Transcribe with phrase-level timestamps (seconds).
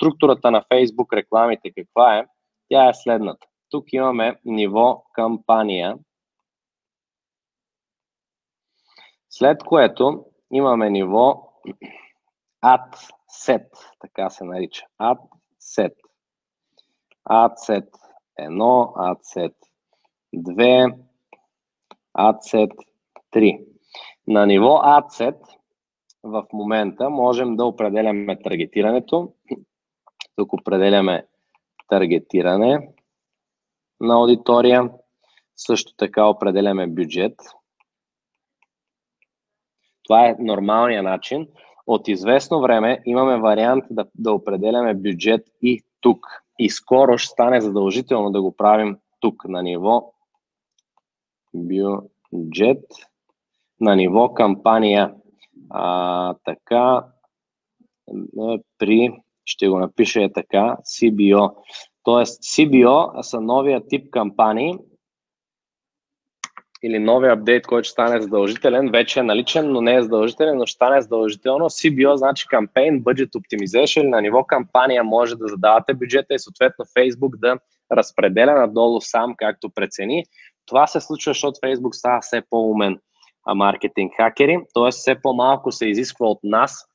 [0.00, 2.26] структурата на Facebook рекламите каква е?
[2.68, 3.46] Тя е следната.
[3.70, 5.98] Тук имаме ниво кампания,
[9.30, 11.52] след което имаме ниво
[12.64, 13.10] ad
[13.46, 13.68] set,
[14.00, 14.86] така се нарича.
[15.00, 15.18] Ad
[15.60, 15.94] set.
[17.30, 17.88] Ad set
[18.38, 19.56] 1, ad set
[20.34, 20.94] 2,
[22.18, 22.72] ad set
[23.32, 23.66] 3.
[24.26, 25.60] На ниво ad set
[26.22, 29.32] в момента можем да определяме таргетирането.
[30.40, 31.26] Тук определяме
[31.88, 32.88] таргетиране
[34.00, 34.90] на аудитория.
[35.56, 37.34] Също така определяме бюджет.
[40.04, 41.48] Това е нормалният начин.
[41.86, 46.26] От известно време имаме вариант да, да определяме бюджет и тук.
[46.58, 50.12] И скоро ще стане задължително да го правим тук на ниво
[51.54, 52.84] бюджет,
[53.80, 55.14] на ниво кампания.
[55.70, 57.04] А, така,
[58.78, 61.54] при, ще го напиша е така, CBO.
[62.02, 64.74] Тоест CBO са новия тип кампании
[66.82, 70.66] или новия апдейт, който ще стане задължителен, вече е наличен, но не е задължителен, но
[70.66, 71.64] ще стане задължително.
[71.64, 74.08] CBO значи Campaign Budget Optimization.
[74.08, 77.58] На ниво кампания може да задавате бюджета и съответно Facebook да
[77.92, 80.24] разпределя надолу сам, както прецени.
[80.66, 82.98] Това се случва, защото Facebook става все по-умен
[83.54, 84.90] маркетинг хакери, т.е.
[84.90, 86.89] все по-малко се изисква от нас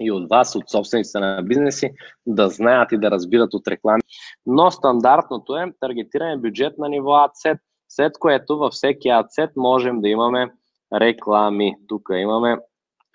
[0.00, 1.90] и от вас, от собствениците на бизнеси,
[2.26, 4.02] да знаят и да разбират от реклами.
[4.46, 10.08] Но стандартното е таргетиране бюджет на ниво AdSet, след което във всеки AdSet можем да
[10.08, 10.52] имаме
[10.94, 11.76] реклами.
[11.88, 12.58] Тук имаме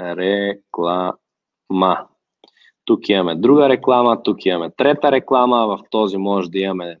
[0.00, 1.16] реклама.
[2.84, 6.98] Тук имаме друга реклама, тук имаме трета реклама, в този може да имаме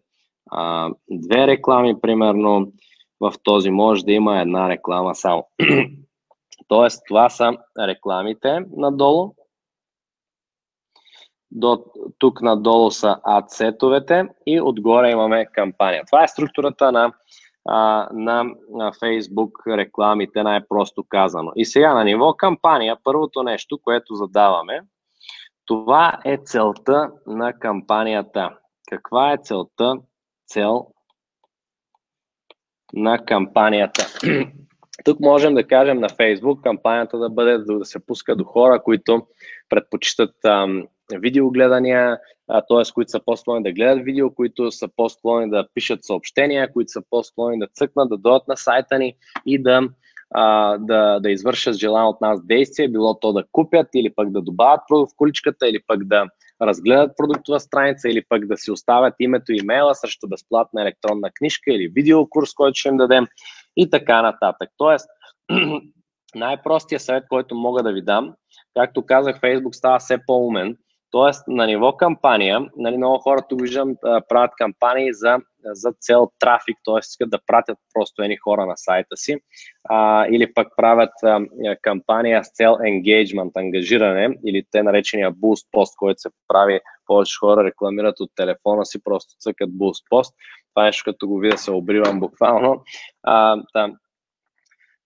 [0.50, 2.72] а, две реклами, примерно,
[3.20, 5.46] в този може да има една реклама само.
[6.68, 9.34] Тоест, това са рекламите надолу.
[11.54, 11.84] До,
[12.18, 16.02] тук надолу са адсетовете и отгоре имаме кампания.
[16.06, 17.12] Това е структурата на,
[17.68, 21.52] а, на, на Facebook рекламите, най-просто казано.
[21.56, 24.80] И сега на ниво кампания, първото нещо, което задаваме,
[25.64, 28.50] това е целта на кампанията.
[28.90, 29.94] Каква е целта?
[30.46, 30.86] Цел
[32.92, 34.06] на кампанията.
[35.04, 39.26] Тук можем да кажем на Facebook кампанията да бъде да се пуска до хора, които
[39.68, 40.86] предпочитат ам,
[41.18, 42.18] видеогледания,
[42.48, 42.92] т.е.
[42.94, 47.58] които са по-склонни да гледат видео, които са по-склонни да пишат съобщения, които са по-склонни
[47.58, 49.14] да цъкнат, да дойдат на сайта ни
[49.46, 49.88] и да,
[50.34, 54.42] а, да, да извършат желано от нас действие, било то да купят или пък да
[54.42, 56.26] добавят продукт в количката или пък да
[56.62, 61.72] разгледат продуктова страница или пък да си оставят името и имейла срещу безплатна електронна книжка
[61.72, 63.26] или видеокурс, който ще им дадем
[63.76, 64.70] и така нататък.
[64.76, 65.08] Тоест,
[66.34, 68.34] най-простият съвет, който мога да ви дам,
[68.74, 70.76] както казах, Facebook става все по-умен,
[71.12, 73.94] Тоест, на ниво кампания, нали, много хора тук виждам
[74.28, 76.98] правят кампании за, за цел трафик, т.е.
[76.98, 79.36] искат да пратят просто едни хора на сайта си,
[79.84, 81.40] а, или пък правят а,
[81.82, 87.64] кампания с цел engagement, ангажиране, или те наречения boost post, който се прави, повече хора
[87.64, 90.34] рекламират от телефона си, просто цъкат boost post.
[90.74, 92.82] Това е нещо, като го видя, се обривам буквално.
[93.22, 93.96] А, там,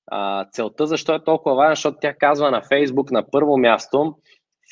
[0.07, 4.15] а, целта защо е толкова важна, защото тя казва на Facebook на първо място,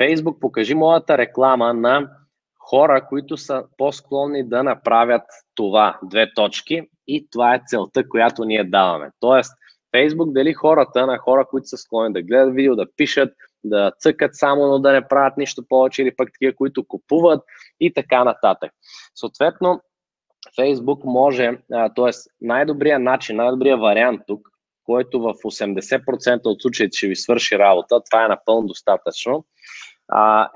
[0.01, 2.11] Facebook, покажи моята реклама на
[2.59, 5.23] хора, които са по-склонни да направят
[5.55, 5.99] това.
[6.03, 6.83] Две точки.
[7.07, 9.11] И това е целта, която ние даваме.
[9.21, 9.53] Тоест,
[9.97, 13.33] Facebook дели хората на хора, които са склонни да гледат видео, да пишат,
[13.65, 17.43] да цъкат само, но да не правят нищо повече или пък такива, които купуват
[17.81, 18.73] и така нататък.
[19.15, 19.81] Съответно,
[20.59, 22.11] Facebook може, т.е.
[22.41, 24.49] най-добрият начин, най-добрият вариант тук,
[24.85, 29.45] който в 80% от случаите ще ви свърши работа, това е напълно достатъчно,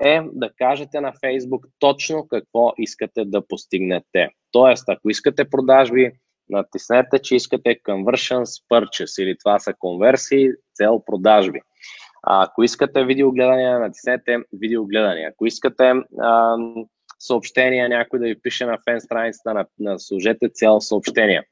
[0.01, 4.29] е да кажете на Facebook точно какво искате да постигнете.
[4.51, 6.11] Тоест, ако искате продажби,
[6.49, 11.59] натиснете, че искате conversions purchase или това са конверсии, цел продажби.
[12.23, 15.29] А, ако искате видеогледания, натиснете видеогледания.
[15.29, 16.55] Ако искате а,
[17.19, 21.43] съобщения, някой да ви пише на фен страницата, на, на служете цел съобщения.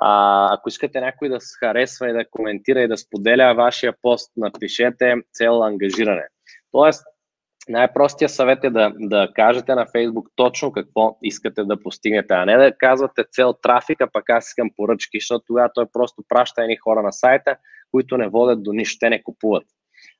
[0.00, 4.32] А, ако искате някой да се харесва и да коментира и да споделя вашия пост,
[4.36, 6.26] напишете цел ангажиране.
[6.72, 7.04] Тоест,
[7.68, 12.56] най-простия съвет е да, да кажете на Facebook точно какво искате да постигнете, а не
[12.56, 17.02] да казвате цел трафика, пък аз искам поръчки, защото тогава той просто праща едни хора
[17.02, 17.56] на сайта,
[17.90, 19.64] които не водят до нищо, те не купуват.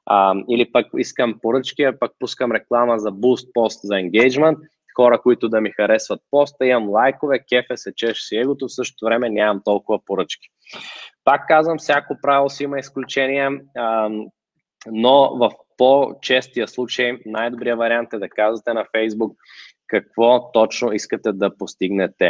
[0.06, 4.56] А, или пък искам поръчки, а пък пускам реклама за буст пост за engagement,
[5.00, 9.04] хора, които да ми харесват поста, имам лайкове, кефе се чеш си егото, в същото
[9.04, 10.48] време нямам толкова поръчки.
[11.24, 13.50] Пак казвам, всяко правило си има изключения,
[14.86, 19.34] но в по-честия случай най-добрият вариант е да казвате на Facebook
[19.86, 22.26] какво точно искате да постигнете.